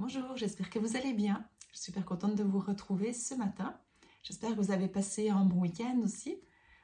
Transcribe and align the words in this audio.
Bonjour, 0.00 0.36
j'espère 0.36 0.70
que 0.70 0.78
vous 0.78 0.96
allez 0.96 1.12
bien. 1.12 1.44
Je 1.72 1.78
suis 1.78 1.86
super 1.86 2.04
contente 2.04 2.36
de 2.36 2.44
vous 2.44 2.60
retrouver 2.60 3.12
ce 3.12 3.34
matin. 3.34 3.76
J'espère 4.22 4.50
que 4.50 4.60
vous 4.60 4.70
avez 4.70 4.86
passé 4.86 5.28
un 5.28 5.44
bon 5.44 5.62
week-end 5.62 5.98
aussi. 6.04 6.38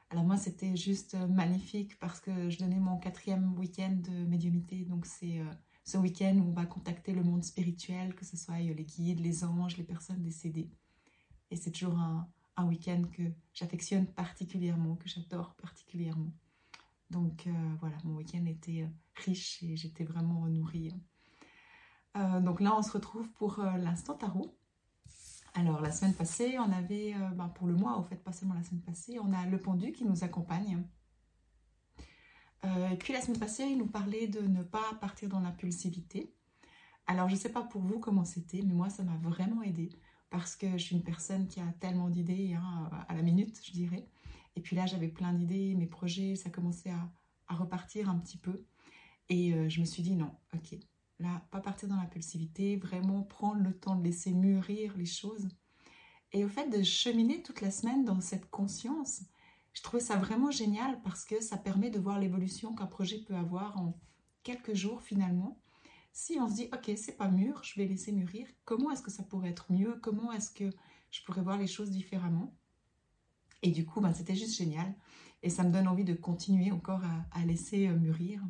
Alors 0.09 0.25
moi, 0.25 0.35
c'était 0.35 0.75
juste 0.75 1.15
magnifique 1.29 1.97
parce 1.99 2.19
que 2.19 2.49
je 2.49 2.59
donnais 2.59 2.77
mon 2.77 2.97
quatrième 2.97 3.57
week-end 3.57 3.95
de 4.03 4.25
médiumité. 4.25 4.83
Donc 4.83 5.05
c'est 5.05 5.39
euh, 5.39 5.45
ce 5.85 5.97
week-end 5.97 6.35
où 6.39 6.49
on 6.49 6.51
va 6.51 6.65
contacter 6.65 7.13
le 7.13 7.23
monde 7.23 7.45
spirituel, 7.45 8.15
que 8.15 8.25
ce 8.25 8.35
soit 8.35 8.59
les 8.59 8.83
guides, 8.83 9.21
les 9.21 9.45
anges, 9.45 9.77
les 9.77 9.85
personnes 9.85 10.21
décédées. 10.21 10.69
Et 11.51 11.55
c'est 11.55 11.71
toujours 11.71 11.97
un, 11.97 12.29
week-end 12.67 13.03
que 13.13 13.23
j'affectionne 13.53 14.07
particulièrement, 14.07 14.97
que 14.97 15.07
j'adore 15.07 15.55
particulièrement. 15.55 16.33
Donc 17.11 17.47
euh, 17.47 17.75
voilà, 17.79 17.95
mon 18.03 18.17
week-end 18.17 18.45
était 18.45 18.81
euh, 18.81 19.21
riche 19.25 19.63
et 19.63 19.77
j'étais 19.77 20.03
vraiment 20.03 20.45
nourrie. 20.49 20.91
Euh, 22.15 22.39
donc 22.39 22.61
là, 22.61 22.75
on 22.77 22.81
se 22.81 22.91
retrouve 22.91 23.29
pour 23.33 23.59
l'instant 23.77 24.15
tarot. 24.15 24.57
Alors 25.53 25.81
la 25.81 25.91
semaine 25.91 26.13
passée, 26.13 26.57
on 26.59 26.71
avait, 26.71 27.13
ben, 27.33 27.47
pour 27.49 27.67
le 27.67 27.75
mois, 27.75 27.97
au 27.97 28.03
fait, 28.03 28.17
pas 28.17 28.33
seulement 28.33 28.55
la 28.55 28.63
semaine 28.63 28.81
passée, 28.81 29.19
on 29.19 29.31
a 29.31 29.45
le 29.45 29.57
pendu 29.57 29.93
qui 29.93 30.03
nous 30.03 30.23
accompagne. 30.23 30.83
et 32.63 32.97
puis 32.97 33.13
la 33.13 33.21
semaine 33.21 33.39
passée, 33.39 33.63
il 33.63 33.77
nous 33.77 33.87
parlait 33.87 34.27
de 34.27 34.41
ne 34.41 34.63
pas 34.63 34.83
partir 34.99 35.29
dans 35.29 35.39
l'impulsivité. 35.39 36.35
Alors 37.07 37.29
je 37.29 37.35
ne 37.35 37.39
sais 37.39 37.51
pas 37.51 37.63
pour 37.63 37.81
vous 37.81 37.99
comment 37.99 38.25
c'était, 38.25 38.63
mais 38.63 38.73
moi, 38.73 38.89
ça 38.89 39.03
m'a 39.03 39.15
vraiment 39.17 39.61
aidé 39.61 39.89
parce 40.29 40.55
que 40.57 40.71
je 40.73 40.83
suis 40.83 40.95
une 40.95 41.03
personne 41.03 41.47
qui 41.47 41.61
a 41.61 41.67
tellement 41.79 42.09
d'idées 42.09 42.55
hein, 42.55 42.89
à 43.07 43.15
la 43.15 43.21
minute, 43.21 43.57
je 43.63 43.71
dirais. 43.71 44.05
Et 44.55 44.61
puis 44.61 44.75
là, 44.75 44.85
j'avais 44.85 45.07
plein 45.07 45.33
d'idées, 45.33 45.75
mes 45.75 45.87
projets, 45.87 46.35
ça 46.35 46.49
commençait 46.49 46.91
à, 46.91 47.09
repartir 47.55 48.09
un 48.09 48.17
petit 48.17 48.37
peu. 48.37 48.65
Et 49.29 49.53
euh, 49.53 49.69
je 49.69 49.79
me 49.79 49.85
suis 49.85 50.01
dit 50.01 50.15
non, 50.15 50.31
ok, 50.55 50.77
là, 51.19 51.41
pas 51.51 51.61
partir 51.61 51.89
dans 51.89 51.95
l'impulsivité, 51.95 52.77
vraiment 52.77 53.23
prendre 53.23 53.61
le 53.61 53.73
temps 53.77 53.95
de 53.95 54.03
laisser 54.03 54.31
mûrir 54.31 54.95
les 54.97 55.05
choses. 55.05 55.47
Et 56.31 56.43
au 56.43 56.49
fait 56.49 56.69
de 56.69 56.83
cheminer 56.83 57.41
toute 57.41 57.61
la 57.61 57.71
semaine 57.71 58.03
dans 58.03 58.21
cette 58.21 58.49
conscience, 58.49 59.21
je 59.73 59.81
trouvais 59.81 60.01
ça 60.01 60.17
vraiment 60.17 60.51
génial 60.51 61.01
parce 61.01 61.25
que 61.25 61.41
ça 61.41 61.57
permet 61.57 61.89
de 61.89 61.99
voir 61.99 62.19
l'évolution 62.19 62.73
qu'un 62.73 62.85
projet 62.85 63.19
peut 63.19 63.35
avoir 63.35 63.77
en 63.77 63.97
quelques 64.43 64.73
jours 64.73 65.01
finalement. 65.01 65.59
Si 66.13 66.37
on 66.39 66.47
se 66.47 66.55
dit, 66.55 66.69
ok, 66.73 66.91
c'est 66.95 67.17
pas 67.17 67.29
mûr, 67.29 67.61
je 67.63 67.75
vais 67.75 67.85
laisser 67.85 68.13
mûrir, 68.13 68.47
comment 68.63 68.91
est-ce 68.91 69.01
que 69.01 69.11
ça 69.11 69.23
pourrait 69.23 69.49
être 69.49 69.71
mieux? 69.71 69.99
Comment 70.01 70.31
est-ce 70.31 70.49
que 70.49 70.69
je 71.11 71.21
pourrais 71.23 71.41
voir 71.41 71.57
les 71.57 71.67
choses 71.67 71.91
différemment? 71.91 72.53
Et 73.61 73.71
du 73.71 73.85
coup, 73.85 73.99
ben, 73.99 74.13
c'était 74.13 74.35
juste 74.35 74.55
génial. 74.55 74.93
Et 75.43 75.49
ça 75.49 75.63
me 75.63 75.71
donne 75.71 75.87
envie 75.87 76.03
de 76.03 76.13
continuer 76.13 76.71
encore 76.71 77.01
à, 77.31 77.45
laisser 77.45 77.87
euh, 77.87 77.97
mûrir. 77.97 78.41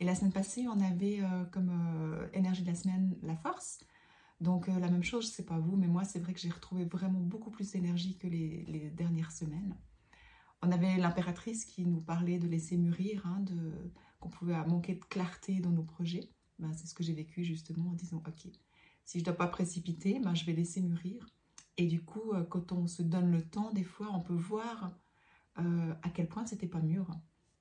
Et 0.00 0.04
la 0.04 0.14
semaine 0.14 0.32
passée, 0.32 0.66
on 0.68 0.80
avait 0.80 1.20
euh, 1.20 1.44
comme 1.46 1.70
euh, 1.70 2.28
énergie 2.32 2.62
de 2.62 2.68
la 2.68 2.74
semaine 2.74 3.16
la 3.22 3.36
force. 3.36 3.78
Donc 4.40 4.66
la 4.66 4.90
même 4.90 5.02
chose, 5.02 5.24
je 5.24 5.30
sais 5.30 5.46
pas 5.46 5.58
vous, 5.58 5.76
mais 5.76 5.86
moi 5.86 6.04
c'est 6.04 6.18
vrai 6.18 6.34
que 6.34 6.40
j'ai 6.40 6.50
retrouvé 6.50 6.84
vraiment 6.84 7.20
beaucoup 7.20 7.50
plus 7.50 7.72
d'énergie 7.72 8.18
que 8.18 8.26
les, 8.26 8.90
dernières 8.94 9.32
semaines. 9.32 9.74
On 10.60 10.70
avait 10.70 10.98
l'impératrice 10.98 11.64
qui 11.64 11.86
nous 11.86 12.02
parlait 12.02 12.38
de 12.38 12.46
laisser 12.46 12.76
mûrir, 12.76 13.26
hein, 13.26 13.40
de, 13.40 13.72
qu'on 14.20 14.28
pouvait 14.28 14.54
manquer 14.66 14.94
de 14.94 15.04
clarté 15.04 15.60
dans 15.60 15.70
nos 15.70 15.84
projets. 15.84 16.28
Ben, 16.58 16.72
c'est 16.74 16.86
ce 16.86 16.94
que 16.94 17.02
j'ai 17.02 17.14
vécu 17.14 17.44
justement 17.44 17.90
en 17.90 17.94
disant, 17.94 18.22
ok, 18.26 18.50
si 19.06 19.18
je 19.18 19.22
ne 19.22 19.24
dois 19.24 19.36
pas 19.36 19.46
précipiter, 19.46 20.20
ben, 20.20 20.34
je 20.34 20.44
vais 20.44 20.52
laisser 20.52 20.82
mûrir. 20.82 21.26
Et 21.76 21.86
du 21.86 22.02
coup, 22.02 22.32
euh, 22.32 22.42
quand 22.44 22.72
on 22.72 22.86
se 22.86 23.02
donne 23.02 23.30
le 23.30 23.42
temps, 23.42 23.70
des 23.72 23.84
fois, 23.84 24.08
on 24.12 24.20
peut 24.20 24.34
voir 24.34 24.92
euh, 25.58 25.94
à 26.02 26.10
quel 26.10 26.28
point 26.28 26.46
c'était 26.46 26.66
pas 26.66 26.80
mûr. 26.80 27.08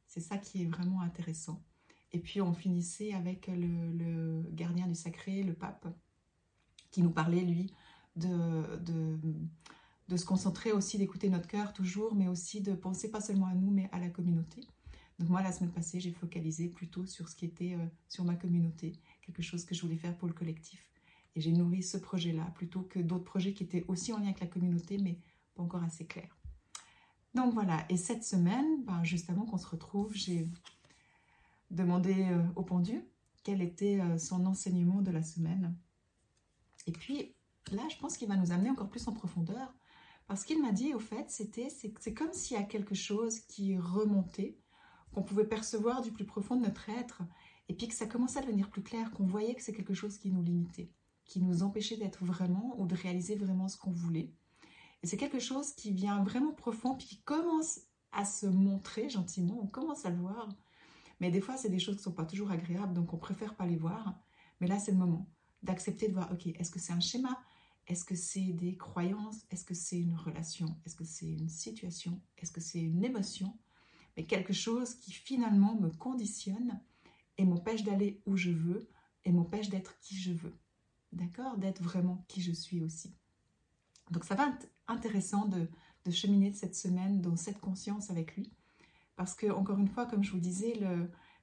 C'est 0.08 0.22
ça 0.22 0.38
qui 0.38 0.64
est 0.64 0.66
vraiment 0.66 1.02
intéressant. 1.02 1.64
Et 2.12 2.20
puis, 2.20 2.42
on 2.42 2.54
finissait 2.54 3.14
avec 3.14 3.48
le, 3.48 4.44
gardien 4.52 4.88
du 4.88 4.96
sacré, 4.96 5.44
le 5.44 5.54
pape, 5.54 5.88
qui 6.92 7.02
nous 7.02 7.12
parlait, 7.12 7.42
lui, 7.42 7.74
de, 8.16 8.78
de, 10.08 10.18
se 10.18 10.26
concentrer 10.26 10.72
aussi, 10.72 10.98
d'écouter 10.98 11.30
notre 11.30 11.48
cœur 11.48 11.74
toujours, 11.74 12.16
mais 12.16 12.28
aussi 12.28 12.62
de 12.62 12.74
penser 12.74 13.12
pas 13.12 13.22
seulement 13.22 13.48
à 13.48 13.54
nous, 13.54 13.72
mais 13.72 13.90
à 13.92 14.00
la 14.00 14.10
communauté. 14.10 14.62
Donc 15.20 15.30
moi, 15.30 15.42
la 15.42 15.52
semaine 15.52 15.72
passée, 15.72 16.00
j'ai 16.00 16.12
focalisé 16.12 16.68
plutôt 16.68 17.06
sur 17.06 17.30
ce 17.30 17.36
qui 17.36 17.46
était 17.46 17.74
euh, 17.74 17.86
sur 18.08 18.24
ma 18.26 18.36
communauté, 18.36 18.94
quelque 19.26 19.42
chose 19.42 19.66
que 19.66 19.74
je 19.74 19.82
voulais 19.82 19.98
faire 19.98 20.18
pour 20.18 20.28
le 20.28 20.34
collectif. 20.34 20.90
Et 21.36 21.42
j'ai 21.42 21.52
nourri 21.52 21.84
ce 21.84 21.98
projet-là 21.98 22.46
plutôt 22.56 22.82
que 22.82 23.00
d'autres 23.00 23.24
projets 23.24 23.54
qui 23.54 23.64
étaient 23.64 23.86
aussi 23.88 24.14
en 24.14 24.18
lien 24.18 24.26
avec 24.26 24.40
la 24.40 24.48
communauté, 24.48 24.98
mais 24.98 25.20
pas 25.54 25.64
encore 25.64 25.84
assez 25.84 26.06
clairs. 26.06 26.38
Donc 27.34 27.54
voilà, 27.54 27.86
et 27.90 27.98
cette 27.98 28.24
semaine, 28.24 28.84
ben, 28.86 29.04
juste 29.04 29.30
avant 29.30 29.46
qu'on 29.46 29.58
se 29.58 29.68
retrouve, 29.68 30.14
j'ai 30.16 30.48
demandé 31.72 32.14
euh, 32.14 32.44
au 32.56 32.64
pendu 32.64 33.04
quel 33.44 33.62
était 33.62 34.00
euh, 34.00 34.18
son 34.18 34.46
enseignement 34.46 35.02
de 35.02 35.12
la 35.12 35.24
semaine. 35.24 35.76
Et 36.88 36.92
puis 36.92 37.36
là, 37.72 37.84
je 37.90 37.98
pense 37.98 38.18
qu'il 38.18 38.28
va 38.28 38.36
nous 38.36 38.52
amener 38.52 38.70
encore 38.70 38.90
plus 38.90 39.08
en 39.08 39.14
profondeur, 39.14 39.74
parce 40.28 40.44
qu'il 40.44 40.62
m'a 40.62 40.72
dit, 40.72 40.94
au 40.94 41.00
fait, 41.00 41.30
c'était, 41.30 41.70
c'est 41.70 42.14
comme 42.14 42.34
s'il 42.34 42.58
y 42.58 42.60
a 42.60 42.64
quelque 42.64 42.96
chose 42.96 43.40
qui 43.42 43.78
remontait, 43.78 44.58
qu'on 45.14 45.24
pouvait 45.24 45.46
percevoir 45.48 46.02
du 46.02 46.12
plus 46.12 46.26
profond 46.26 46.56
de 46.56 46.66
notre 46.66 46.90
être, 46.90 47.22
et 47.70 47.76
puis 47.76 47.88
que 47.88 47.94
ça 47.94 48.08
commençait 48.08 48.40
à 48.40 48.42
devenir 48.42 48.70
plus 48.70 48.84
clair, 48.84 49.12
qu'on 49.12 49.26
voyait 49.26 49.56
que 49.56 49.62
c'est 49.62 49.74
quelque 49.74 49.94
chose 49.94 50.18
qui 50.18 50.32
nous 50.32 50.42
limitait 50.42 50.92
qui 51.26 51.42
nous 51.42 51.64
empêchait 51.64 51.98
d'être 51.98 52.24
vraiment 52.24 52.76
ou 52.80 52.86
de 52.86 52.96
réaliser 52.96 53.36
vraiment 53.36 53.68
ce 53.68 53.78
qu'on 53.78 53.92
voulait. 53.92 54.32
Et 55.04 55.08
c'est 55.08 55.18
quelque 55.18 55.40
chose 55.40 55.74
qui 55.74 55.92
vient 55.92 56.24
vraiment 56.24 56.54
profond, 56.54 56.96
puis 56.96 57.08
qui 57.08 57.22
commence 57.22 57.82
à 58.12 58.24
se 58.24 58.46
montrer 58.46 59.10
gentiment, 59.10 59.60
on 59.62 59.68
commence 59.68 60.06
à 60.06 60.10
le 60.10 60.18
voir. 60.18 60.48
Mais 61.20 61.32
des 61.32 61.42
fois, 61.42 61.58
c'est 61.58 61.70
des 61.70 61.80
choses 61.80 61.96
qui 61.96 62.02
ne 62.02 62.04
sont 62.06 62.12
pas 62.12 62.26
toujours 62.26 62.52
agréables, 62.52 62.94
donc 62.94 63.14
on 63.14 63.18
préfère 63.18 63.56
pas 63.56 63.66
les 63.66 63.78
voir. 63.78 64.20
Mais 64.60 64.68
là, 64.68 64.80
c'est 64.80 64.92
le 64.92 64.98
moment 64.98 65.30
d'accepter 65.64 66.08
de 66.08 66.14
voir, 66.14 66.32
ok, 66.32 66.48
est-ce 66.48 66.72
que 66.72 66.80
c'est 66.80 66.94
un 66.94 67.00
schéma? 67.00 67.42
Est-ce 67.88 68.06
que 68.06 68.16
c'est 68.16 68.54
des 68.54 68.76
croyances? 68.78 69.46
Est-ce 69.52 69.66
que 69.66 69.74
c'est 69.74 70.00
une 70.00 70.16
relation? 70.16 70.78
Est-ce 70.86 70.96
que 70.96 71.04
c'est 71.04 71.28
une 71.28 71.50
situation? 71.50 72.22
Est-ce 72.38 72.52
que 72.52 72.62
c'est 72.62 72.82
une 72.82 73.04
émotion? 73.04 73.58
Mais 74.18 74.24
quelque 74.24 74.54
chose 74.54 74.96
qui 74.96 75.12
finalement 75.12 75.76
me 75.76 75.90
conditionne 75.90 76.80
et 77.38 77.46
m'empêche 77.46 77.84
d'aller 77.84 78.22
où 78.26 78.38
je 78.38 78.52
veux 78.52 78.90
et 79.26 79.32
m'empêche 79.32 79.70
d'être 79.70 80.00
qui 80.00 80.16
je 80.16 80.32
veux. 80.32 80.56
D'accord, 81.12 81.58
d'être 81.58 81.82
vraiment 81.82 82.26
qui 82.28 82.42
je 82.42 82.52
suis 82.52 82.82
aussi. 82.82 83.14
Donc 84.12 84.24
ça 84.24 84.36
va 84.36 84.50
être 84.50 84.70
intéressant 84.88 85.46
de, 85.46 85.68
cheminer 86.12 86.54
cette 86.54 86.76
semaine 86.76 87.20
dans 87.20 87.36
cette 87.36 87.60
conscience 87.60 88.12
avec 88.12 88.36
lui, 88.36 88.52
parce 89.16 89.34
que 89.34 89.48
encore 89.48 89.80
une 89.80 89.88
fois, 89.88 90.06
comme 90.06 90.24
je 90.24 90.32
vous 90.32 90.40
disais, 90.40 90.80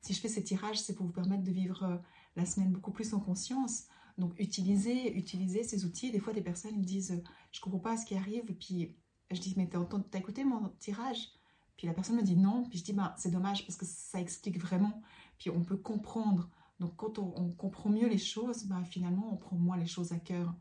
si 0.01 0.13
je 0.15 0.21
fais 0.21 0.29
ces 0.29 0.43
tirages, 0.43 0.81
c'est 0.81 0.95
pour 0.95 1.07
vous 1.07 1.13
permettre 1.13 1.45
de 1.45 1.51
vivre 1.51 1.85
euh, 1.85 1.97
la 2.37 2.45
semaine 2.45 2.73
beaucoup 2.73 2.93
plus 2.93 3.15
en 3.15 3.21
conscience. 3.21 3.85
Donc 4.19 4.35
utilisez, 4.39 5.17
utilisez 5.17 5.63
ces 5.63 5.85
outils. 5.85 6.11
Des 6.11 6.19
fois, 6.19 6.33
des 6.33 6.43
personnes 6.43 6.77
me 6.77 6.85
disent, 6.85 7.23
je 7.51 7.61
comprends 7.61 7.79
pas 7.79 7.97
ce 7.97 8.05
qui 8.05 8.15
arrive, 8.15 8.45
puis 8.55 8.97
je 9.31 9.41
dis, 9.41 9.55
mais 9.57 9.69
t'as 9.69 9.79
as 9.81 10.19
écouté 10.19 10.45
mon 10.45 10.69
tirage 10.79 11.29
Puis 11.77 11.87
la 11.87 11.95
personne 11.95 12.17
me 12.17 12.23
dit 12.23 12.37
non, 12.37 12.65
puis 12.69 12.79
je 12.79 12.85
dis, 12.85 12.93
ben, 12.93 13.15
c'est 13.17 13.31
dommage 13.31 13.65
parce 13.67 13.77
que 13.79 13.87
ça 13.87 14.21
explique 14.21 14.59
vraiment. 14.59 15.03
Puis 15.39 15.51
on 15.51 15.65
peut 15.65 15.79
comprendre 15.79 16.51
donc 16.83 16.97
quand 16.97 17.21
on, 17.21 17.53
comprend 17.53 17.91
mieux 17.91 18.09
les 18.09 18.19
choses, 18.19 18.65
bah, 18.65 18.83
finalement 18.85 19.33
on 19.33 19.37
prend 19.37 19.55
moins 19.55 19.77
les 19.77 19.87
choses 19.87 20.13
à 20.13 20.19
cœur. 20.19 20.53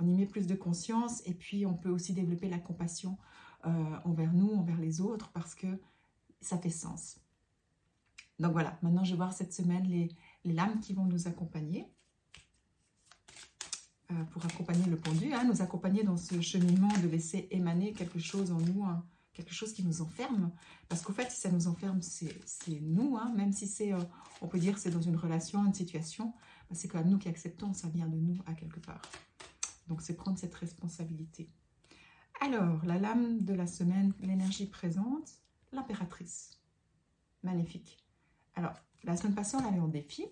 On 0.00 0.06
y 0.08 0.12
met 0.12 0.26
plus 0.26 0.48
de 0.48 0.56
conscience 0.56 1.22
et 1.24 1.34
puis 1.34 1.66
on 1.66 1.74
peut 1.74 1.88
aussi 1.88 2.12
développer 2.12 2.48
la 2.48 2.58
compassion 2.58 3.16
euh, 3.64 3.70
envers 4.04 4.32
nous, 4.32 4.50
envers 4.50 4.78
les 4.78 5.00
autres, 5.00 5.30
parce 5.30 5.54
que 5.54 5.68
ça 6.40 6.58
fait 6.58 6.70
sens. 6.70 7.18
Donc 8.38 8.52
voilà, 8.52 8.78
maintenant 8.82 9.04
je 9.04 9.10
vais 9.10 9.16
voir 9.16 9.32
cette 9.32 9.52
semaine 9.52 9.84
les, 9.88 10.14
lames 10.44 10.80
qui 10.80 10.94
vont 10.94 11.04
nous 11.04 11.28
accompagner. 11.28 11.86
Euh, 14.10 14.24
pour 14.30 14.42
accompagner 14.46 14.86
le 14.86 14.96
pendu, 14.96 15.34
hein, 15.34 15.44
nous 15.44 15.60
accompagner 15.60 16.02
dans 16.02 16.16
ce 16.16 16.40
cheminement 16.40 16.88
de 17.02 17.08
laisser 17.08 17.46
émaner 17.50 17.92
quelque 17.92 18.18
chose 18.18 18.52
en 18.52 18.58
nous, 18.58 18.82
hein, 18.84 19.04
quelque 19.34 19.52
chose 19.52 19.74
qui 19.74 19.84
nous 19.84 20.00
enferme. 20.00 20.50
Parce 20.88 21.02
qu'au 21.02 21.12
fait, 21.12 21.30
si 21.30 21.38
ça 21.38 21.50
nous 21.50 21.68
enferme, 21.68 22.00
c'est 22.00 22.32
nous, 22.80 23.18
hein. 23.18 23.34
même 23.36 23.52
si 23.52 23.66
c'est, 23.66 23.92
euh, 23.92 24.00
on 24.40 24.48
peut 24.48 24.58
dire 24.58 24.78
c'est 24.78 24.90
dans 24.90 25.02
une 25.02 25.16
relation, 25.16 25.62
une 25.66 25.74
situation, 25.74 26.32
bah, 26.70 26.74
c'est 26.74 26.88
quand 26.88 26.98
même 26.98 27.10
nous 27.10 27.18
qui 27.18 27.28
acceptons, 27.28 27.74
ça 27.74 27.88
vient 27.88 28.06
de 28.06 28.16
nous 28.16 28.38
à 28.46 28.54
quelque 28.54 28.80
part. 28.80 29.02
Donc 29.88 30.00
c'est 30.00 30.14
prendre 30.14 30.38
cette 30.38 30.54
responsabilité. 30.54 31.50
Alors, 32.40 32.84
la 32.84 32.98
lame 32.98 33.44
de 33.44 33.52
la 33.52 33.66
semaine, 33.66 34.14
l'énergie 34.20 34.66
présente, 34.66 35.42
l'impératrice. 35.72 36.58
Magnifique. 37.42 38.04
Alors, 38.54 38.74
la 39.04 39.16
semaine 39.16 39.34
passée, 39.34 39.56
on 39.56 39.62
l'avait 39.62 39.80
en 39.80 39.88
défi. 39.88 40.26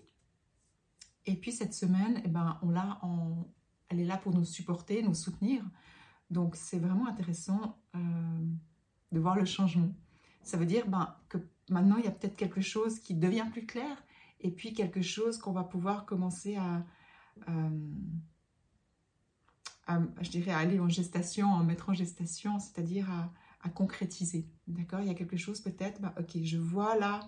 Et 1.25 1.35
puis 1.35 1.51
cette 1.51 1.73
semaine, 1.73 2.21
eh 2.25 2.27
ben, 2.27 2.59
on 2.61 2.69
l'a 2.69 2.99
en... 3.01 3.47
elle 3.89 3.99
est 3.99 4.05
là 4.05 4.17
pour 4.17 4.33
nous 4.33 4.45
supporter, 4.45 5.01
nous 5.01 5.13
soutenir. 5.13 5.63
Donc 6.29 6.55
c'est 6.55 6.79
vraiment 6.79 7.07
intéressant. 7.07 7.77
Euh, 7.95 7.99
de 9.11 9.19
voir 9.19 9.35
le 9.35 9.45
changement. 9.45 9.93
Ça 10.43 10.57
veut 10.57 10.65
dire 10.65 10.87
ben, 10.87 11.15
que 11.29 11.37
maintenant, 11.69 11.97
il 11.97 12.05
y 12.05 12.07
a 12.07 12.11
peut-être 12.11 12.35
quelque 12.35 12.61
chose 12.61 12.99
qui 12.99 13.13
devient 13.13 13.45
plus 13.51 13.65
clair 13.65 14.03
et 14.39 14.51
puis 14.51 14.73
quelque 14.73 15.01
chose 15.01 15.37
qu'on 15.37 15.51
va 15.51 15.63
pouvoir 15.63 16.05
commencer 16.05 16.55
à, 16.55 16.85
euh, 17.49 17.69
je 20.21 20.29
dirais, 20.29 20.51
à 20.51 20.57
aller 20.57 20.79
en 20.79 20.89
gestation, 20.89 21.47
en 21.47 21.63
mettre 21.63 21.89
en 21.89 21.93
gestation, 21.93 22.59
c'est-à-dire 22.59 23.09
à, 23.11 23.31
concrétiser. 23.69 24.47
D'accord? 24.67 25.01
Il 25.01 25.07
y 25.07 25.11
a 25.11 25.13
quelque 25.13 25.37
chose 25.37 25.61
peut-être, 25.61 26.01
ben, 26.01 26.13
ok, 26.19 26.37
je 26.43 26.57
vois 26.57 26.97
là 26.97 27.21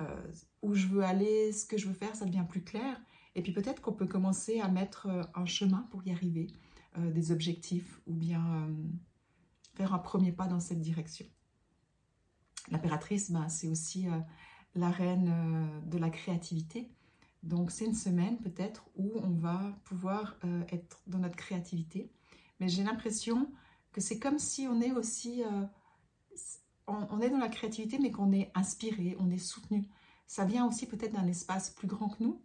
euh, 0.00 0.32
où 0.62 0.74
je 0.74 0.86
veux 0.86 1.02
aller, 1.02 1.52
ce 1.52 1.66
que 1.66 1.76
je 1.76 1.88
veux 1.88 1.94
faire, 1.94 2.14
ça 2.14 2.24
devient 2.24 2.44
plus 2.48 2.62
clair. 2.62 3.00
Et 3.34 3.42
puis 3.42 3.52
peut-être 3.52 3.80
qu'on 3.80 3.92
peut 3.92 4.06
commencer 4.06 4.60
à 4.60 4.68
mettre 4.68 5.06
euh, 5.06 5.22
un 5.34 5.46
chemin 5.46 5.86
pour 5.90 6.06
y 6.06 6.10
arriver, 6.10 6.48
euh, 6.98 7.10
des 7.10 7.32
objectifs, 7.32 8.00
ou 8.06 8.14
bien 8.14 8.68
faire 9.74 9.94
un 9.94 9.98
premier 9.98 10.32
pas 10.32 10.46
dans 10.46 10.60
cette 10.60 10.80
direction. 10.80 11.26
L'impératrice, 12.70 13.30
ben, 13.30 13.48
c'est 13.48 13.68
aussi 13.68 14.06
la 14.74 14.90
reine 14.90 15.82
de 15.86 15.98
la 15.98 16.10
créativité. 16.10 16.90
Donc 17.42 17.70
c'est 17.70 17.86
une 17.86 17.94
semaine 17.94 18.38
peut-être 18.38 18.84
où 18.96 19.12
on 19.22 19.30
va 19.30 19.78
pouvoir 19.84 20.38
être 20.68 21.00
dans 21.06 21.18
notre 21.18 21.36
créativité. 21.36 22.12
Mais 22.60 22.68
j'ai 22.68 22.84
l'impression 22.84 23.50
que 23.92 24.00
c'est 24.00 24.18
comme 24.18 24.38
si 24.38 24.66
on 24.68 24.80
est 24.80 24.92
aussi 24.92 25.42
on, 27.10 27.20
est 27.20 27.30
dans 27.30 27.38
la 27.38 27.48
créativité, 27.48 27.98
mais 27.98 28.10
qu'on 28.10 28.32
est 28.32 28.50
inspiré, 28.54 29.16
on 29.18 29.30
est 29.30 29.38
soutenu. 29.38 29.88
Ça 30.26 30.44
vient 30.44 30.66
aussi 30.66 30.86
peut-être 30.86 31.12
d'un 31.12 31.26
espace 31.26 31.70
plus 31.70 31.88
grand 31.88 32.08
que 32.08 32.22
nous. 32.22 32.40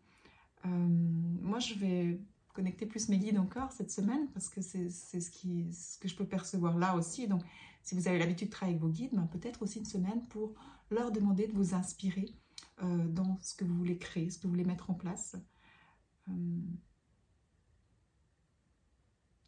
Euh, 0.66 0.70
moi, 0.70 1.60
je 1.60 1.76
vais 1.76 2.20
connecter 2.54 2.86
plus 2.86 3.10
mes 3.10 3.18
guides 3.18 3.38
encore 3.38 3.72
cette 3.72 3.92
semaine 3.92 4.28
parce 4.34 4.50
que 4.50 4.62
c'est 4.62 4.90
ce, 4.90 5.20
ce 5.20 6.00
que 6.00 6.08
je 6.08 6.16
peux 6.16 6.26
percevoir 6.26 6.78
là 6.78 6.96
aussi. 6.96 7.28
Donc, 7.28 7.44
si 7.84 7.96
vous 7.96 8.08
avez 8.08 8.18
l'habitude 8.18 8.48
de 8.48 8.54
travailler 8.54 8.78
avec 8.78 8.88
vos 8.88 8.92
guides, 8.92 9.14
ben, 9.14 9.28
peut-être 9.28 9.62
aussi 9.62 9.80
une 9.80 9.86
semaine 9.86 10.26
pour 10.30 10.54
leur 10.90 11.12
demander 11.12 11.48
de 11.48 11.54
vous 11.54 11.76
inspirer 11.76 12.34
euh, 12.82 13.08
dans 13.08 13.38
ce 13.42 13.56
que 13.56 13.66
vous 13.66 13.76
voulez 13.76 13.98
créer, 13.98 14.30
ce 14.30 14.40
que 14.40 14.44
vous 14.44 14.54
voulez 14.54 14.66
mettre 14.66 14.90
en 14.90 14.96
place. 14.96 15.36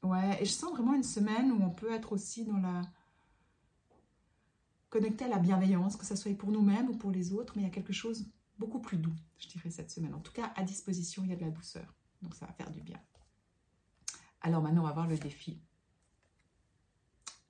Ouais, 0.08 0.42
et 0.42 0.46
je 0.46 0.52
sens 0.52 0.72
vraiment 0.72 0.94
une 0.94 1.04
semaine 1.04 1.52
où 1.52 1.62
on 1.62 1.70
peut 1.70 1.92
être 1.92 2.14
aussi 2.14 2.46
dans 2.46 2.58
la 2.58 2.82
connecté 4.90 5.26
à 5.26 5.28
la 5.28 5.38
bienveillance, 5.38 5.98
que 5.98 6.06
ce 6.06 6.16
soit 6.16 6.34
pour 6.38 6.50
nous-mêmes 6.52 6.90
ou 6.90 6.96
pour 6.96 7.12
les 7.12 7.34
autres, 7.34 7.54
mais 7.56 7.64
il 7.64 7.66
y 7.66 7.68
a 7.68 7.74
quelque 7.74 7.92
chose 7.92 8.26
beaucoup 8.58 8.80
plus 8.80 8.98
doux, 8.98 9.16
je 9.38 9.50
dirais, 9.50 9.70
cette 9.70 9.92
semaine. 9.92 10.14
En 10.14 10.22
tout 10.22 10.32
cas, 10.32 10.54
à 10.56 10.64
disposition, 10.64 11.24
il 11.26 11.30
y 11.32 11.34
a 11.34 11.36
de 11.36 11.42
la 11.42 11.52
douceur. 11.52 11.94
Donc 12.22 12.36
ça 12.36 12.46
va 12.46 12.54
faire 12.54 12.72
du 12.72 12.80
bien. 12.80 13.00
Alors 14.42 14.62
maintenant, 14.62 14.84
on 14.84 14.88
va 14.88 14.94
voir 14.94 15.08
le 15.08 15.18
défi. 15.18 15.62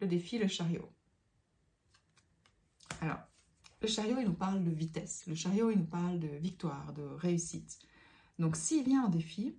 Le 0.01 0.07
défi, 0.07 0.39
le 0.39 0.47
chariot. 0.47 0.89
Alors, 3.01 3.19
le 3.81 3.87
chariot, 3.87 4.17
il 4.19 4.25
nous 4.25 4.33
parle 4.33 4.63
de 4.63 4.71
vitesse. 4.71 5.27
Le 5.27 5.35
chariot, 5.35 5.69
il 5.69 5.77
nous 5.77 5.85
parle 5.85 6.19
de 6.19 6.27
victoire, 6.27 6.93
de 6.93 7.03
réussite. 7.03 7.77
Donc, 8.39 8.55
s'il 8.55 8.83
vient 8.83 9.05
en 9.05 9.09
défi, 9.09 9.55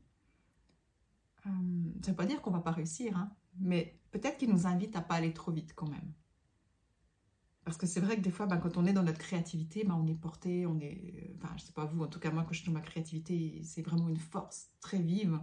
euh, 1.47 1.51
ça 1.51 1.51
ne 1.51 2.07
veut 2.09 2.17
pas 2.17 2.27
dire 2.27 2.43
qu'on 2.43 2.51
ne 2.51 2.57
va 2.57 2.63
pas 2.63 2.73
réussir, 2.73 3.17
hein, 3.17 3.31
mais 3.59 3.99
peut-être 4.11 4.39
qu'il 4.39 4.51
nous 4.51 4.67
invite 4.67 4.97
à 4.97 5.01
pas 5.01 5.15
aller 5.15 5.33
trop 5.33 5.53
vite 5.53 5.73
quand 5.75 5.89
même. 5.89 6.13
Parce 7.65 7.77
que 7.77 7.87
c'est 7.87 8.01
vrai 8.01 8.17
que 8.17 8.23
des 8.23 8.31
fois, 8.31 8.47
ben, 8.47 8.57
quand 8.57 8.77
on 8.77 8.87
est 8.87 8.93
dans 8.93 9.03
notre 9.03 9.19
créativité, 9.19 9.85
ben, 9.85 9.95
on 9.95 10.07
est 10.07 10.15
porté, 10.15 10.67
on 10.67 10.79
est... 10.81 11.35
Enfin, 11.37 11.55
je 11.59 11.65
sais 11.65 11.73
pas 11.73 11.85
vous, 11.85 12.03
en 12.03 12.07
tout 12.07 12.19
cas 12.19 12.31
moi, 12.31 12.45
quand 12.45 12.53
je 12.53 12.61
suis 12.61 12.67
dans 12.67 12.73
ma 12.73 12.81
créativité, 12.81 13.61
c'est 13.63 13.83
vraiment 13.83 14.09
une 14.09 14.17
force 14.17 14.71
très 14.81 14.99
vive. 14.99 15.39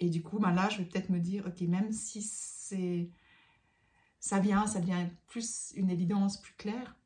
Et 0.00 0.08
du 0.08 0.22
coup, 0.22 0.38
ben, 0.38 0.52
là, 0.52 0.68
je 0.70 0.78
vais 0.78 0.84
peut-être 0.84 1.10
me 1.10 1.20
dire, 1.20 1.46
ok, 1.46 1.60
même 1.62 1.92
si 1.92 2.22
c'est... 2.22 3.10
Ça 4.18 4.38
vient, 4.38 4.66
ça 4.66 4.80
devient 4.80 5.08
plus 5.26 5.72
une 5.76 5.90
évidence 5.90 6.40
plus 6.40 6.54
claire, 6.54 6.96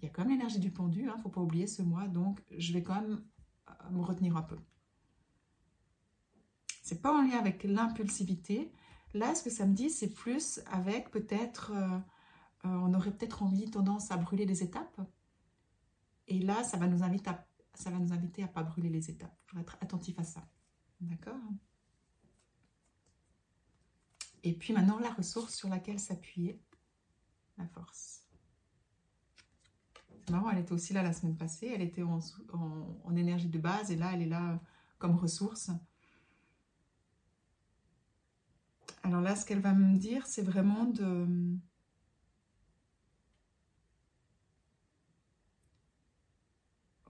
il 0.00 0.06
y 0.06 0.08
a 0.08 0.12
quand 0.12 0.22
même 0.22 0.32
l'énergie 0.32 0.58
du 0.58 0.70
pendu, 0.70 1.02
il 1.02 1.08
hein, 1.08 1.14
ne 1.16 1.22
faut 1.22 1.28
pas 1.28 1.40
oublier 1.40 1.66
ce 1.66 1.82
mois, 1.82 2.08
donc 2.08 2.40
je 2.56 2.72
vais 2.72 2.82
quand 2.82 2.94
même 2.94 3.22
euh, 3.68 3.90
me 3.90 4.00
retenir 4.02 4.36
un 4.36 4.42
peu. 4.42 4.56
C'est 6.90 7.02
pas 7.02 7.16
en 7.16 7.22
lien 7.22 7.38
avec 7.38 7.62
l'impulsivité. 7.62 8.72
Là, 9.14 9.36
ce 9.36 9.44
que 9.44 9.50
ça 9.50 9.64
me 9.64 9.74
dit, 9.74 9.90
c'est 9.90 10.12
plus 10.12 10.58
avec 10.72 11.12
peut-être... 11.12 11.70
Euh, 11.70 11.98
euh, 12.64 12.68
on 12.68 12.92
aurait 12.94 13.12
peut-être 13.12 13.44
envie, 13.44 13.70
tendance 13.70 14.10
à 14.10 14.16
brûler 14.16 14.44
les 14.44 14.64
étapes. 14.64 15.00
Et 16.26 16.40
là, 16.40 16.64
ça 16.64 16.78
va 16.78 16.88
nous 16.88 17.04
inviter 17.04 17.30
à, 17.30 17.46
ça 17.74 17.90
va 17.90 18.00
nous 18.00 18.12
inviter 18.12 18.42
à 18.42 18.48
pas 18.48 18.64
brûler 18.64 18.88
les 18.88 19.08
étapes. 19.08 19.32
Il 19.44 19.50
faut 19.50 19.58
être 19.60 19.78
attentif 19.80 20.18
à 20.18 20.24
ça. 20.24 20.44
D'accord? 21.00 21.38
Et 24.42 24.52
puis 24.52 24.72
maintenant, 24.72 24.98
la 24.98 25.12
ressource 25.12 25.54
sur 25.54 25.68
laquelle 25.68 26.00
s'appuyer, 26.00 26.60
la 27.56 27.68
force. 27.68 28.26
C'est 30.08 30.30
marrant, 30.30 30.50
elle 30.50 30.58
était 30.58 30.72
aussi 30.72 30.92
là 30.92 31.04
la 31.04 31.12
semaine 31.12 31.36
passée. 31.36 31.70
Elle 31.72 31.82
était 31.82 32.02
en, 32.02 32.18
en 32.52 33.14
énergie 33.14 33.48
de 33.48 33.60
base 33.60 33.92
et 33.92 33.96
là, 33.96 34.10
elle 34.12 34.22
est 34.22 34.26
là 34.28 34.60
comme 34.98 35.14
ressource. 35.14 35.70
Alors 39.20 39.32
là, 39.32 39.36
ce 39.36 39.44
qu'elle 39.44 39.60
va 39.60 39.74
me 39.74 39.98
dire, 39.98 40.26
c'est 40.26 40.40
vraiment 40.40 40.84
de 40.86 41.26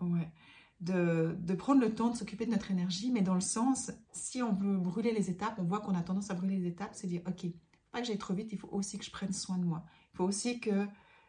Ouais. 0.00 0.32
De, 0.80 1.54
prendre 1.54 1.80
le 1.80 1.94
temps 1.94 2.10
de 2.10 2.16
s'occuper 2.16 2.46
de 2.46 2.50
notre 2.50 2.72
énergie, 2.72 3.12
mais 3.12 3.20
dans 3.22 3.34
le 3.34 3.40
sens, 3.40 3.92
si 4.12 4.42
on 4.42 4.52
veut 4.52 4.76
brûler 4.78 5.12
les 5.12 5.30
étapes, 5.30 5.54
on 5.58 5.62
voit 5.62 5.80
qu'on 5.80 5.94
a 5.94 6.02
tendance 6.02 6.30
à 6.30 6.34
brûler 6.34 6.58
les 6.58 6.66
étapes, 6.66 6.94
c'est 6.94 7.06
dire, 7.06 7.22
ok, 7.28 7.46
pas 7.92 8.00
que 8.00 8.06
j'aille 8.06 8.18
trop 8.18 8.34
vite, 8.34 8.48
il 8.50 8.58
faut 8.58 8.70
aussi 8.72 8.98
que 8.98 9.04
je 9.04 9.10
prenne 9.12 9.32
soin 9.32 9.58
de 9.58 9.64
moi. 9.64 9.84
Il 10.12 10.16
faut 10.16 10.24
aussi 10.24 10.58
que 10.58 10.88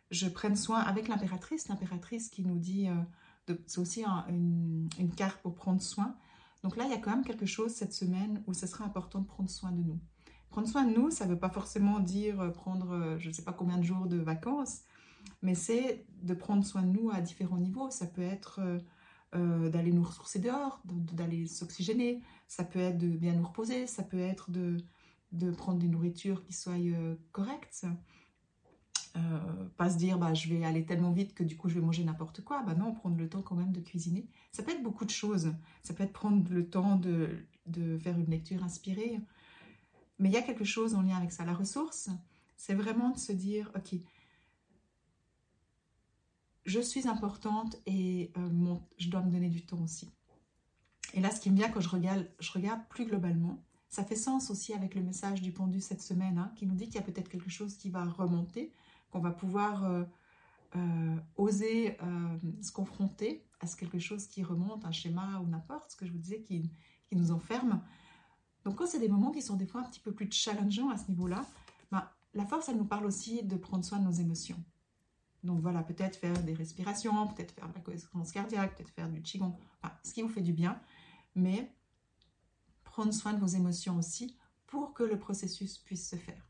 je 0.10 0.28
prenne 0.30 0.56
soin 0.56 0.80
avec 0.80 1.08
l'impératrice, 1.10 1.68
l'impératrice 1.68 2.30
qui 2.30 2.44
nous 2.44 2.58
dit, 2.58 2.88
euh, 2.90 3.56
c'est 3.68 3.80
aussi 3.80 4.04
une, 4.04 4.90
une, 4.98 5.14
carte 5.14 5.42
pour 5.44 5.54
prendre 5.54 5.82
soin. 5.82 6.16
Donc 6.64 6.76
là, 6.76 6.86
il 6.86 6.90
y 6.92 6.96
a 6.96 6.98
quand 6.98 7.12
même 7.12 7.26
quelque 7.26 7.46
chose 7.46 7.72
cette 7.72 7.94
semaine 7.94 8.44
où 8.48 8.54
ce 8.54 8.66
sera 8.66 8.86
important 8.86 9.20
de 9.20 9.28
prendre 9.28 9.50
soin 9.50 9.72
de 9.72 9.84
nous. 9.84 10.00
Prendre 10.52 10.68
soin 10.68 10.84
de 10.84 10.94
nous, 10.94 11.12
ça 11.12 11.26
ne 11.26 11.32
veut 11.32 11.40
pas 11.40 11.50
forcément 11.50 12.00
dire 12.02 12.42
euh, 12.42 12.50
prendre, 12.50 12.92
euh, 12.92 13.18
je 13.18 13.30
ne 13.30 13.34
sais 13.34 13.44
pas 13.44 13.54
combien 13.54 13.78
de 13.78 13.84
jours 13.84 14.08
de 14.08 14.18
vacances, 14.18 14.82
mais 15.42 15.56
c'est 15.56 16.06
de 16.24 16.34
prendre 16.34 16.66
soin 16.66 16.82
de 16.82 16.92
nous 16.92 17.10
à 17.10 17.22
différents 17.22 17.58
niveaux. 17.58 17.90
Ça 17.90 18.06
peut 18.06 18.22
être 18.22 18.60
euh, 19.34 19.70
d'aller 19.70 19.94
nous 19.94 20.04
ressourcer 20.04 20.40
dehors, 20.40 20.82
d'aller 20.84 21.48
s'oxygéner, 21.48 22.22
ça 22.50 22.66
peut 22.66 22.80
être 22.80 22.98
de 22.98 23.08
bien 23.08 23.32
nous 23.34 23.46
reposer, 23.46 23.88
ça 23.88 24.04
peut 24.04 24.20
être 24.20 24.52
de, 24.52 24.76
de 25.32 25.52
prendre 25.52 25.80
des 25.80 25.88
nourritures 25.88 26.44
qui 26.44 26.52
soient 26.52 26.76
correctes. 27.32 27.86
pas 29.78 29.90
se 29.90 29.96
dire 29.96 30.18
bah, 30.18 30.34
je 30.34 30.50
vais 30.50 30.66
aller 30.66 30.86
tellement 30.86 31.14
vite 31.14 31.34
que 31.34 31.46
du 31.46 31.56
coup 31.56 31.70
je 31.70 31.76
vais 31.76 31.86
manger 31.86 32.04
n'importe 32.04 32.44
quoi. 32.44 32.62
Bah 32.64 32.76
non, 32.76 32.94
prendre 32.94 33.16
le 33.16 33.30
temps 33.30 33.42
quand 33.42 33.56
même 33.56 33.72
de 33.72 33.80
cuisiner. 33.80 34.28
Ça 34.52 34.64
peut 34.64 34.72
être 34.72 34.84
beaucoup 34.84 35.06
de 35.06 35.12
choses. 35.12 35.54
Ça 35.82 35.94
peut 35.94 36.04
être 36.04 36.12
prendre 36.12 36.44
le 36.52 36.70
temps 36.70 36.98
de, 36.98 37.30
de 37.68 37.98
faire 38.00 38.20
une 38.20 38.30
lecture 38.30 38.66
inspirée. 38.66 39.18
Mais 40.22 40.30
il 40.30 40.34
y 40.34 40.38
a 40.38 40.44
quelque 40.44 40.64
chose 40.64 40.94
en 40.94 41.02
lien 41.02 41.18
avec 41.18 41.32
ça. 41.32 41.44
La 41.44 41.54
ressource, 41.56 42.10
c'est 42.56 42.76
vraiment 42.76 43.10
de 43.10 43.18
se 43.18 43.32
dire, 43.32 43.72
ok, 43.76 44.00
je 46.64 46.80
suis 46.80 47.08
importante 47.08 47.78
et 47.88 48.32
euh, 48.38 48.76
je 49.00 49.10
dois 49.10 49.22
me 49.22 49.32
donner 49.32 49.50
du 49.50 49.66
temps 49.66 49.82
aussi. 49.82 50.08
Et 51.16 51.22
là, 51.22 51.32
ce 51.32 51.42
qui 51.42 51.50
me 51.50 51.56
vient 51.56 51.70
quand 51.70 51.82
je 51.82 51.90
regarde, 51.90 52.30
je 52.40 52.52
regarde 52.52 52.82
plus 52.88 53.06
globalement, 53.06 53.64
ça 53.90 54.04
fait 54.06 54.16
sens 54.16 54.52
aussi 54.52 54.76
avec 54.76 54.94
le 54.94 55.02
message 55.02 55.42
du 55.42 55.52
pendu 55.52 55.82
cette 55.82 56.04
semaine, 56.04 56.38
hein, 56.38 56.54
qui 56.56 56.68
nous 56.68 56.76
dit 56.76 56.86
qu'il 56.86 56.96
y 56.96 57.00
a 57.00 57.02
peut-être 57.02 57.28
quelque 57.28 57.50
chose 57.50 57.76
qui 57.76 57.90
va 57.90 58.04
remonter, 58.06 58.72
qu'on 59.10 59.22
va 59.22 59.32
pouvoir 59.32 59.84
euh, 59.86 60.04
euh, 60.76 61.18
oser 61.36 61.98
se 62.62 62.72
confronter 62.72 63.44
à 63.60 63.66
ce 63.66 63.76
quelque 63.76 64.00
chose 64.00 64.28
qui 64.28 64.44
remonte, 64.44 64.86
un 64.86 64.92
schéma 64.92 65.42
ou 65.44 65.48
n'importe, 65.48 65.92
ce 65.92 65.96
que 65.98 66.06
je 66.06 66.12
vous 66.12 66.20
disais, 66.20 66.42
qui, 66.42 66.72
qui 67.08 67.16
nous 67.16 67.32
enferme. 67.32 67.82
Donc 68.66 68.76
quand 68.76 68.88
c'est 68.88 69.00
des 69.00 69.10
moments 69.10 69.32
qui 69.32 69.42
sont 69.42 69.56
des 69.56 69.66
fois 69.66 69.82
un 69.82 69.86
petit 69.86 70.00
peu 70.00 70.14
plus 70.14 70.32
challengeants 70.32 70.90
à 70.90 70.98
ce 70.98 71.08
niveau-là, 71.10 71.46
ben, 71.92 72.08
la 72.34 72.46
force, 72.46 72.70
elle 72.70 72.78
nous 72.78 72.86
parle 72.86 73.06
aussi 73.06 73.44
de 73.44 73.56
prendre 73.56 73.84
soin 73.84 74.00
de 74.00 74.06
nos 74.06 74.12
émotions. 74.12 74.64
Donc 75.44 75.62
voilà, 75.62 75.82
peut-être 75.82 76.18
faire 76.18 76.38
des 76.44 76.54
respirations, 76.54 77.28
peut-être 77.28 77.52
faire 77.52 77.68
de 77.68 77.74
la 77.74 77.82
cohérence 77.82 78.32
cardiaque, 78.32 78.76
peut-être 78.76 78.92
faire 78.92 79.10
du 79.10 79.22
qigong, 79.22 79.56
enfin, 79.82 79.94
ce 80.04 80.14
qui 80.14 80.22
vous 80.22 80.30
fait 80.30 80.42
du 80.42 80.54
bien, 80.54 80.80
mais 81.34 81.74
prendre 82.84 83.14
soin 83.14 83.34
de 83.34 83.40
vos 83.40 83.48
émotions 83.48 83.98
aussi 83.98 84.38
pour 84.68 84.94
que 84.94 85.04
le 85.04 85.18
processus 85.18 85.80
puisse 85.80 86.08
se 86.08 86.16
faire. 86.16 86.48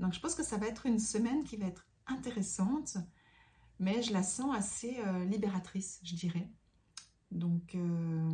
Donc 0.00 0.12
je 0.12 0.20
pense 0.20 0.34
que 0.34 0.42
ça 0.42 0.56
va 0.56 0.66
être 0.66 0.86
une 0.86 0.98
semaine 0.98 1.44
qui 1.44 1.56
va 1.56 1.66
être 1.66 1.86
intéressante, 2.06 2.96
mais 3.78 4.02
je 4.02 4.12
la 4.12 4.22
sens 4.22 4.56
assez 4.56 4.98
euh, 4.98 5.24
libératrice, 5.26 6.00
je 6.02 6.16
dirais. 6.16 6.50
Donc 7.30 7.74
euh, 7.76 8.30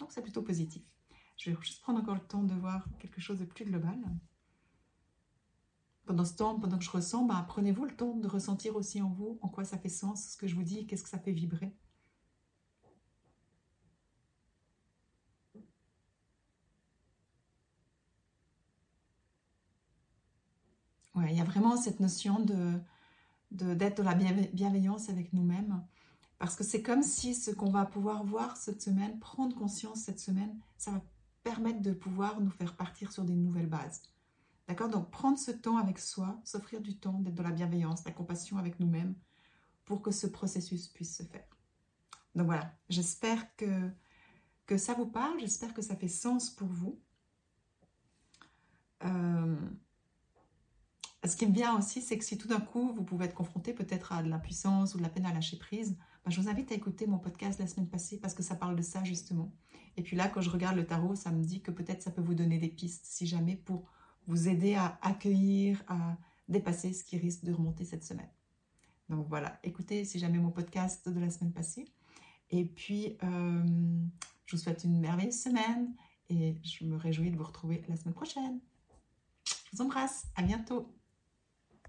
donc 0.00 0.12
c'est 0.12 0.22
plutôt 0.22 0.42
positif. 0.42 0.82
Je 1.42 1.50
vais 1.50 1.56
juste 1.60 1.82
prendre 1.82 1.98
encore 1.98 2.14
le 2.14 2.20
temps 2.20 2.44
de 2.44 2.54
voir 2.54 2.86
quelque 3.00 3.20
chose 3.20 3.40
de 3.40 3.44
plus 3.44 3.64
global 3.64 3.98
pendant 6.06 6.24
ce 6.24 6.34
temps, 6.34 6.58
pendant 6.58 6.78
que 6.78 6.84
je 6.84 6.90
ressens, 6.90 7.24
bah, 7.24 7.44
prenez-vous 7.48 7.84
le 7.84 7.96
temps 7.96 8.14
de 8.14 8.28
ressentir 8.28 8.76
aussi 8.76 9.02
en 9.02 9.08
vous 9.10 9.38
en 9.42 9.48
quoi 9.48 9.64
ça 9.64 9.76
fait 9.76 9.88
sens, 9.88 10.30
ce 10.32 10.36
que 10.36 10.46
je 10.46 10.54
vous 10.54 10.62
dis, 10.62 10.86
qu'est-ce 10.86 11.02
que 11.02 11.08
ça 11.08 11.18
fait 11.18 11.32
vibrer. 11.32 11.74
Ouais, 21.16 21.32
il 21.32 21.36
y 21.36 21.40
a 21.40 21.44
vraiment 21.44 21.76
cette 21.76 21.98
notion 22.00 22.38
de 22.40 22.78
d'être 23.50 23.98
dans 23.98 24.04
la 24.04 24.14
bienveillance 24.14 25.08
avec 25.08 25.32
nous-mêmes. 25.32 25.84
Parce 26.38 26.56
que 26.56 26.64
c'est 26.64 26.82
comme 26.82 27.02
si 27.02 27.34
ce 27.34 27.50
qu'on 27.50 27.70
va 27.70 27.84
pouvoir 27.84 28.24
voir 28.24 28.56
cette 28.56 28.80
semaine, 28.80 29.18
prendre 29.18 29.54
conscience 29.56 30.00
cette 30.00 30.20
semaine, 30.20 30.56
ça 30.78 30.92
va 30.92 31.02
permettre 31.42 31.80
de 31.82 31.92
pouvoir 31.92 32.40
nous 32.40 32.50
faire 32.50 32.76
partir 32.76 33.12
sur 33.12 33.24
des 33.24 33.34
nouvelles 33.34 33.68
bases. 33.68 34.02
D'accord? 34.68 34.88
Donc 34.88 35.10
prendre 35.10 35.38
ce 35.38 35.50
temps 35.50 35.76
avec 35.76 35.98
soi, 35.98 36.40
s'offrir 36.44 36.80
du 36.80 36.96
temps, 36.96 37.18
d'être 37.20 37.34
dans 37.34 37.42
la 37.42 37.50
bienveillance, 37.50 38.04
la 38.04 38.12
compassion 38.12 38.58
avec 38.58 38.78
nous-mêmes 38.80 39.14
pour 39.84 40.02
que 40.02 40.10
ce 40.10 40.26
processus 40.26 40.88
puisse 40.88 41.16
se 41.16 41.22
faire. 41.24 41.46
Donc 42.34 42.46
voilà, 42.46 42.72
j'espère 42.88 43.54
que, 43.56 43.90
que 44.66 44.78
ça 44.78 44.94
vous 44.94 45.06
parle, 45.06 45.38
j'espère 45.40 45.74
que 45.74 45.82
ça 45.82 45.96
fait 45.96 46.08
sens 46.08 46.50
pour 46.50 46.68
vous. 46.68 46.98
Euh, 49.04 49.56
ce 51.24 51.36
qui 51.36 51.46
me 51.46 51.52
vient 51.52 51.76
aussi, 51.76 52.00
c'est 52.00 52.18
que 52.18 52.24
si 52.24 52.38
tout 52.38 52.48
d'un 52.48 52.60
coup, 52.60 52.92
vous 52.92 53.04
pouvez 53.04 53.26
être 53.26 53.34
confronté 53.34 53.72
peut-être 53.72 54.12
à 54.12 54.22
de 54.22 54.28
l'impuissance 54.28 54.94
ou 54.94 54.98
de 54.98 55.02
la 55.02 55.08
peine 55.08 55.26
à 55.26 55.32
lâcher 55.32 55.58
prise, 55.58 55.96
ben, 56.24 56.30
je 56.30 56.40
vous 56.40 56.48
invite 56.48 56.70
à 56.72 56.74
écouter 56.74 57.06
mon 57.06 57.18
podcast 57.18 57.58
la 57.58 57.66
semaine 57.66 57.88
passée 57.88 58.18
parce 58.20 58.34
que 58.34 58.42
ça 58.42 58.54
parle 58.54 58.76
de 58.76 58.82
ça 58.82 59.02
justement. 59.04 59.52
Et 59.96 60.02
puis 60.02 60.16
là, 60.16 60.28
quand 60.28 60.40
je 60.40 60.50
regarde 60.50 60.76
le 60.76 60.86
tarot, 60.86 61.14
ça 61.14 61.30
me 61.30 61.42
dit 61.42 61.60
que 61.60 61.70
peut-être 61.70 62.02
ça 62.02 62.10
peut 62.10 62.22
vous 62.22 62.34
donner 62.34 62.58
des 62.58 62.68
pistes, 62.68 63.04
si 63.04 63.26
jamais, 63.26 63.56
pour 63.56 63.90
vous 64.26 64.48
aider 64.48 64.74
à 64.74 64.98
accueillir, 65.02 65.82
à 65.88 66.16
dépasser 66.48 66.92
ce 66.92 67.04
qui 67.04 67.18
risque 67.18 67.44
de 67.44 67.52
remonter 67.52 67.84
cette 67.84 68.04
semaine. 68.04 68.30
Donc 69.08 69.28
voilà, 69.28 69.58
écoutez 69.62 70.04
si 70.04 70.18
jamais 70.18 70.38
mon 70.38 70.50
podcast 70.50 71.08
de 71.08 71.20
la 71.20 71.30
semaine 71.30 71.52
passée. 71.52 71.92
Et 72.50 72.64
puis, 72.64 73.16
euh, 73.22 73.62
je 74.46 74.56
vous 74.56 74.62
souhaite 74.62 74.84
une 74.84 75.00
merveilleuse 75.00 75.40
semaine 75.40 75.94
et 76.28 76.56
je 76.62 76.84
me 76.84 76.96
réjouis 76.96 77.30
de 77.30 77.36
vous 77.36 77.44
retrouver 77.44 77.82
la 77.88 77.96
semaine 77.96 78.14
prochaine. 78.14 78.60
Je 79.46 79.76
vous 79.76 79.82
embrasse, 79.82 80.26
à 80.36 80.42
bientôt. 80.42 81.01